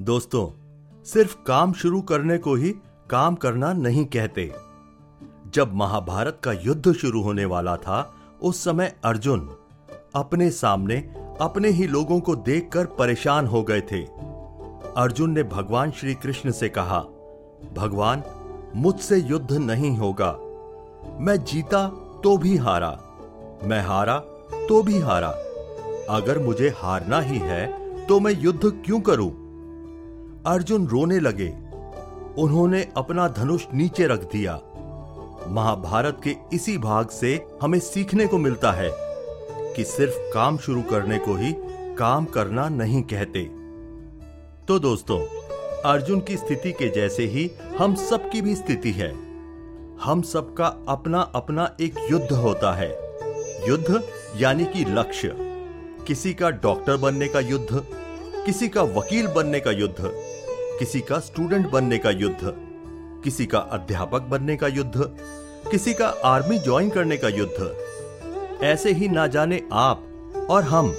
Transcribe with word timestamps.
दोस्तों, 0.00 0.46
सिर्फ़ 1.04 1.36
काम 1.46 1.72
शुरू 1.72 2.00
करने 2.02 2.38
को 2.38 2.54
ही 2.54 2.70
काम 3.10 3.34
करना 3.34 3.72
नहीं 3.72 4.04
कहते। 4.04 4.50
जब 5.54 5.74
महाभारत 5.74 6.40
का 6.44 6.52
युद्ध 6.52 6.92
शुरू 6.92 7.22
होने 7.22 7.44
वाला 7.44 7.76
था, 7.76 8.14
उस 8.42 8.64
समय 8.64 8.94
अर्जुन 9.04 9.40
अपने 10.14 10.50
सामने 10.50 10.96
अपने 11.40 11.68
ही 11.68 11.86
लोगों 11.86 12.18
को 12.20 12.34
देखकर 12.36 12.86
परेशान 12.86 13.46
हो 13.46 13.62
गए 13.62 13.80
थे। 13.80 14.02
अर्जुन 14.96 15.30
ने 15.30 15.42
भगवान 15.42 15.90
श्री 15.90 16.14
कृष्ण 16.14 16.50
से 16.50 16.68
कहा, 16.68 17.00
भगवान, 17.74 18.22
मुझसे 18.76 19.18
युद्ध 19.18 19.52
नहीं 19.52 19.96
होगा। 19.96 20.32
मैं 21.20 21.36
जीता 21.44 21.86
तो 22.24 22.36
भी 22.38 22.56
हारा, 22.56 22.98
मैं 23.64 23.82
हारा 23.82 24.18
तो 24.68 24.82
भी 24.82 24.98
हारा। 24.98 25.30
अगर 26.10 26.38
मुझे 26.38 26.74
हारना 26.76 27.20
ही 27.20 27.38
है 27.38 28.06
तो 28.06 28.20
मैं 28.20 28.32
युद्ध 28.32 28.82
क्यों 28.84 29.00
करूँ? 29.00 29.43
अर्जुन 30.46 30.86
रोने 30.86 31.20
लगे। 31.20 31.48
उन्होंने 32.42 32.88
अपना 32.96 33.28
धनुष 33.28 33.66
नीचे 33.74 34.06
रख 34.06 34.20
दिया। 34.32 34.60
महाभारत 35.48 36.20
के 36.24 36.36
इसी 36.52 36.78
भाग 36.78 37.08
से 37.08 37.46
हमें 37.62 37.78
सीखने 37.78 38.26
को 38.26 38.38
मिलता 38.38 38.72
है 38.72 38.90
कि 39.74 39.84
सिर्फ़ 39.84 40.14
काम 40.18 40.58
शुरू 40.58 40.82
करने 40.82 41.18
को 41.18 41.34
ही 41.34 41.54
काम 41.94 42.24
करना 42.24 42.68
नहीं 42.68 43.02
कहते। 43.02 43.44
तो 44.68 44.78
दोस्तों, 44.78 45.20
अर्जुन 45.84 46.20
की 46.20 46.36
स्थिति 46.36 46.72
के 46.72 46.90
जैसे 46.90 47.24
ही 47.24 47.50
हम 47.78 47.94
सबकी 47.94 48.42
भी 48.42 48.54
स्थिति 48.54 48.90
है। 48.90 49.12
हम 50.02 50.22
सबका 50.22 50.66
अपना 50.88 51.20
अपना 51.20 51.76
एक 51.80 51.94
युद्ध 52.10 52.32
होता 52.32 52.72
है। 52.74 52.98
युद्ध 53.68 54.08
यानी 54.36 54.64
कि 54.64 54.84
लक्ष्य। 54.84 55.36
किसी 56.06 56.34
का 56.34 56.50
डॉक्टर 56.50 56.96
बनने 56.96 57.28
का 57.28 57.40
युद्ध, 57.40 57.84
किसी 58.46 58.68
का 58.68 58.82
वकील 58.82 59.26
बनने 59.26 59.60
का 59.60 59.70
युद्ध 59.70 60.23
किसी 60.78 61.00
का 61.00 61.18
स्टूडेंट 61.18 61.70
बनने 61.70 61.98
का 61.98 62.10
युद्ध, 62.10 62.52
किसी 63.24 63.46
का 63.46 63.58
अध्यापक 63.58 64.22
बनने 64.22 64.56
का 64.56 64.66
युद्ध, 64.66 65.04
किसी 65.70 65.94
का 65.94 66.06
आर्मी 66.24 66.58
ज्वाइन 66.58 66.90
करने 66.90 67.16
का 67.16 67.28
युद्ध। 67.28 68.62
ऐसे 68.62 68.92
ही 68.92 69.08
ना 69.08 69.26
जाने 69.26 69.62
आप 69.72 70.46
और 70.50 70.62
हम 70.62 70.92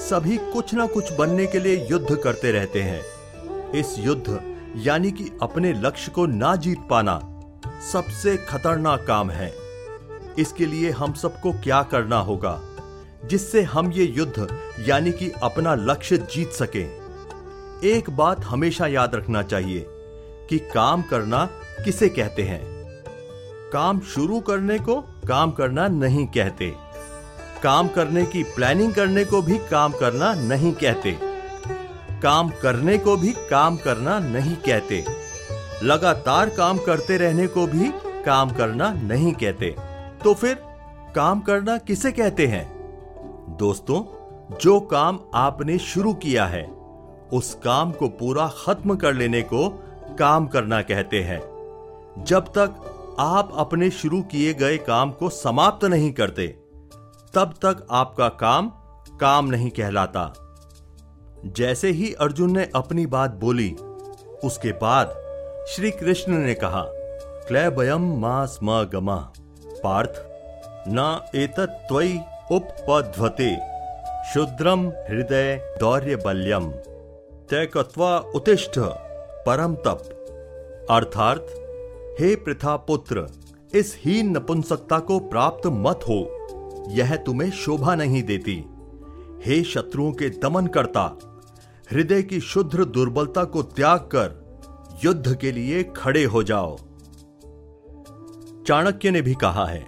सभी 0.00 0.36
कुछ 0.52 0.74
ना 0.74 0.86
कुछ 0.86 1.12
बनने 1.12 1.46
के 1.46 1.60
लिए 1.60 1.86
युद्ध 1.90 2.16
करते 2.16 2.52
रहते 2.52 2.82
हैं। 2.82 3.70
इस 3.72 3.94
युद्ध 3.98 4.40
यानी 4.76 5.12
कि 5.12 5.30
अपने 5.42 5.72
लक्ष्य 5.72 6.12
को 6.12 6.26
ना 6.26 6.56
जीत 6.56 6.86
पाना 6.90 7.20
सबसे 7.92 8.36
खतरनाक 8.36 9.06
काम 9.06 9.30
है। 9.30 9.52
इसके 10.38 10.66
लिए 10.66 10.90
हम 10.90 11.12
सबको 11.12 11.52
क्या 11.52 11.82
करना 11.82 12.18
होगा, 12.20 12.60
जिससे 13.24 13.62
हम 13.62 13.92
ये 13.92 14.04
युद्ध 14.04 14.48
यानी 14.80 15.12
कि 15.12 15.32
अपना 15.42 15.74
लक्ष्य 15.74 16.18
जीत 16.34 16.52
सके। 16.52 17.03
एक 17.84 18.10
बात 18.10 18.44
हमेशा 18.44 18.86
याद 18.86 19.14
रखना 19.14 19.42
चाहिए 19.42 19.86
कि 20.50 20.58
काम 20.58 21.02
करना 21.02 21.46
किसे 21.84 22.08
कहते 22.08 22.42
हैं। 22.42 22.62
काम 23.72 24.00
शुरू 24.00 24.40
करने 24.40 24.78
को 24.78 25.00
काम 25.00 25.50
करना 25.50 25.88
नहीं 25.88 26.26
कहते। 26.26 26.74
काम 27.62 27.88
करने 27.88 28.26
की 28.26 28.42
प्लानिंग 28.42 28.94
करने 28.94 29.24
को 29.24 29.42
भी 29.42 29.58
काम 29.58 29.92
करना 29.92 30.34
नहीं 30.34 30.72
कहते। 30.72 31.18
काम 32.22 32.48
करने 32.48 32.98
को 32.98 33.16
भी 33.16 33.32
काम 33.32 33.76
करना 33.76 34.18
नहीं 34.18 34.56
कहते। 34.56 35.04
लगातार 35.82 36.48
काम 36.48 36.78
करते 36.78 37.16
रहने 37.16 37.46
को 37.46 37.66
भी 37.66 37.92
काम 38.24 38.50
करना 38.50 38.92
नहीं 38.92 39.32
कहते। 39.32 39.76
तो 40.24 40.34
फिर 40.34 40.54
काम 41.16 41.40
करना 41.40 41.78
किसे 41.78 42.12
कहते 42.12 42.46
हैं? 42.46 42.66
दोस्तों, 43.58 44.04
जो 44.58 44.80
काम 44.80 45.20
आपने 45.34 45.78
शुरू 45.78 46.14
किया 46.14 46.46
है 46.46 46.73
उस 47.34 47.54
काम 47.54 47.92
को 47.92 48.08
पूरा 48.08 48.46
खत्म 48.64 48.96
कर 48.96 49.14
लेने 49.14 49.42
को 49.42 49.68
काम 50.18 50.46
करना 50.46 50.80
कहते 50.82 51.22
हैं। 51.22 51.40
जब 52.24 52.48
तक 52.48 53.16
आप 53.18 53.52
अपने 53.56 53.90
शुरू 53.90 54.22
किए 54.22 54.54
गए 54.54 54.76
काम 54.78 55.10
को 55.12 55.28
समाप्त 55.28 55.84
नहीं 55.84 56.12
करते, 56.12 56.46
तब 57.34 57.54
तक 57.62 57.86
आपका 57.90 58.28
काम 58.28 58.68
काम 59.20 59.46
नहीं 59.46 59.70
कहलाता। 59.70 60.32
जैसे 61.46 61.90
ही 61.90 62.12
अर्जुन 62.12 62.56
ने 62.56 62.68
अपनी 62.74 63.06
बात 63.06 63.30
बोली, 63.34 63.70
उसके 64.44 64.72
बाद 64.72 65.14
श्री 65.68 65.90
कृष्ण 65.90 66.32
ने 66.32 66.54
कहा 66.54 66.84
क्लैबयम 67.48 68.02
म 68.62 68.84
गमा 68.84 69.16
पार्थ, 69.84 70.22
न 70.88 71.20
एतत् 71.34 71.88
त्वयि 71.88 72.18
शुद्रम 74.24 74.88
हृदय 75.08 75.76
दौर्य 75.80 76.16
बल्यम 76.16 76.72
तैकत्वा 77.50 78.18
उत्तिष्ठ 78.18 78.78
परम 79.46 79.74
तप। 79.74 80.10
अर्थात, 80.90 81.46
हे 82.20 82.36
प्रथा 82.36 82.76
पुत्र, 82.76 83.28
इस 83.74 83.98
हीन 84.04 84.36
नपुंसकता 84.36 84.98
को 84.98 85.18
प्राप्त 85.18 85.66
मत 85.66 86.00
हो। 86.08 86.30
यह 86.88 87.16
तुम्हें 87.16 87.50
शोभा 87.50 87.94
नहीं 87.94 88.22
देती। 88.22 88.64
हे 89.44 89.64
शत्रुओं 89.64 90.12
के 90.12 90.28
दमन 90.28 90.66
करता 90.66 91.18
हृदय 91.92 92.22
की 92.22 92.40
शुद्ध 92.40 92.84
दुर्बलता 92.84 93.44
को 93.44 93.62
त्याग 93.62 93.98
कर 93.98 94.58
युद्ध 95.04 95.36
के 95.36 95.52
लिए 95.52 95.84
खड़े 95.84 96.24
हो 96.24 96.42
जाओ। 96.42 96.76
चाणक्य 98.66 99.10
ने 99.10 99.22
भी 99.22 99.34
कहा 99.34 99.66
है, 99.66 99.86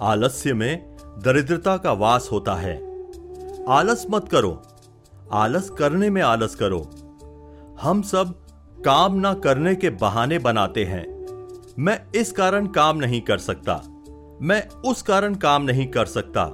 आलस्य 0.00 0.54
में 0.54 0.96
दरिद्रता 1.18 1.76
का 1.76 1.92
वास 1.92 2.28
होता 2.32 2.54
है। 2.54 2.76
आलस 3.68 4.06
मत 4.10 4.28
करो 4.28 4.62
आलस 5.34 5.70
करने 5.70 6.10
में 6.10 6.22
आलस 6.22 6.54
करो। 6.54 6.78
हम 7.80 8.02
सब 8.02 8.34
काम 8.84 9.14
ना 9.14 9.34
करने 9.34 9.74
के 9.74 9.90
बहाने 9.90 10.38
बनाते 10.38 10.84
हैं। 10.84 11.04
मैं 11.78 12.00
इस 12.16 12.32
कारण 12.32 12.66
काम 12.66 12.98
नहीं 12.98 13.20
कर 13.20 13.38
सकता। 13.38 13.82
मैं 14.42 14.68
उस 14.68 15.02
कारण 15.02 15.34
काम 15.34 15.62
नहीं 15.62 15.86
कर 15.86 16.06
सकता। 16.06 16.50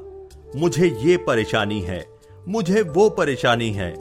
मुझे 0.57 0.87
ये 1.01 1.17
परेशानी 1.17 1.81
है। 1.81 2.05
मुझे 2.49 2.83
वो 2.83 3.09
परेशानी 3.11 3.71
है। 3.71 3.95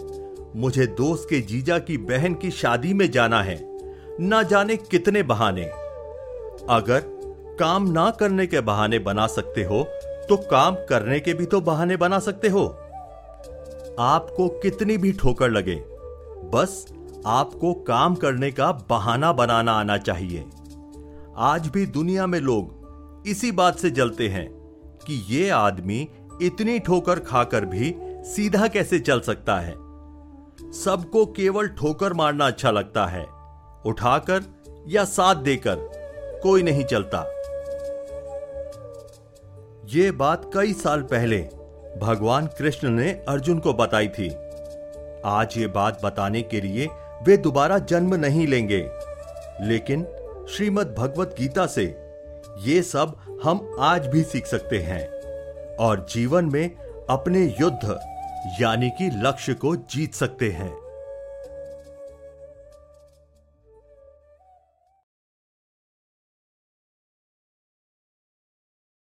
मुझे 0.56 0.88
दोस्त 0.88 1.28
के 1.29 1.41
जीजा 1.41 1.79
की 1.79 1.97
बहन 1.97 2.34
की 2.34 2.51
शादी 2.51 2.94
में 2.94 3.09
जाना 3.11 3.41
है। 3.44 3.59
ना 4.19 4.44
जाने 4.44 4.78
कितने 4.78 5.23
बहाने। 5.23 5.63
अगर 6.69 7.03
काम 7.59 7.91
ना 7.91 8.09
करने 8.11 8.47
के 8.47 8.61
बहाने 8.61 9.00
बना 9.00 9.28
सकते 9.28 9.63
हो 9.63 9.84
तो 10.29 10.38
काम 10.38 10.75
करने 10.75 11.19
के 11.19 11.34
भी 11.34 11.46
तो 11.46 11.61
बहाने 11.61 11.97
बना 11.97 12.19
सकते 12.19 12.47
हो। 12.47 12.66
आपको 14.00 14.48
कितनी 14.60 14.96
भी 14.98 15.12
ठोकर 15.14 15.50
लगे, 15.50 15.76
बस 16.54 16.86
आपको 17.26 17.74
काम 17.88 18.16
करने 18.16 18.52
का 18.52 18.72
बहाना 18.90 19.32
बनाना 19.34 19.72
आना 19.72 19.98
चाहिए। 19.98 20.46
आज 21.38 21.68
भी 21.68 21.86
दुनिया 21.88 22.28
में 22.28 22.40
लोग 22.40 23.24
इसी 23.28 23.52
बात 23.52 23.80
से 23.80 23.92
जलते 23.92 24.28
हैं 24.28 24.48
कि 25.08 25.16
ये 25.30 25.50
आदमी 25.50 26.00
इतनी 26.42 26.80
ठोकर 26.80 27.20
खाकर 27.20 27.66
भी 27.66 27.94
सीधा 28.26 28.68
कैसे 28.68 29.00
चल 29.00 29.20
सकता 29.20 29.59
है। 29.59 29.76
सबको 30.74 31.26
केवल 31.26 31.68
ठोकर 31.70 32.14
मारना 32.14 32.48
अच्छा 32.48 32.72
लगता 32.72 33.06
है, 33.06 33.26
उठाकर 33.86 34.44
या 34.88 35.06
साथ 35.06 35.36
देकर, 35.36 35.76
कोई 36.44 36.64
नहीं 36.64 36.86
चलता। 36.86 37.26
ये 39.94 40.12
बात 40.12 40.52
कई 40.54 40.74
साल 40.74 41.02
पहले 41.04 41.48
भगवान 41.98 42.48
कृष्ण 42.48 42.90
ने 42.90 43.10
अर्जुन 43.28 43.60
को 43.60 43.74
बताई 43.74 44.08
थी। 44.08 44.36
आज 45.26 45.58
ये 45.58 45.68
बात 45.68 46.02
बताने 46.04 46.42
के 46.42 46.62
लिए 46.62 46.90
वे 47.24 47.38
दोबारा 47.38 47.80
जन्म 47.80 48.16
नहीं 48.16 48.48
लेंगे। 48.48 48.90
लेकिन 49.62 50.04
श्रीमद 50.50 50.96
भगवत 50.98 51.36
गीता 51.40 51.66
से 51.66 51.84
ये 52.60 52.82
सब 52.82 53.40
हम 53.44 53.76
आज 53.80 54.08
भी 54.08 54.24
सीख 54.24 54.46
सकते 54.46 54.80
हैं 54.80 55.08
और 55.76 56.06
जीवन 56.10 56.46
में 56.46 56.72
अपने 57.10 57.56
युद्ध, 57.62 58.00
यानी 58.62 58.90
कि 58.90 59.10
लक्ष्य 59.14 59.54
को 59.54 59.76
जीत 59.76 60.14
सकते 60.14 60.50
हैं। 60.50 60.78